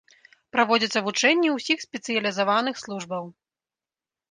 Праводзяцца 0.55 1.03
вучэнні 1.07 1.49
ўсіх 1.57 1.85
спецыялізаваных 1.87 2.75
службаў. 2.87 3.31